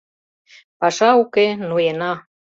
[0.79, 2.13] Паша уке— ноена.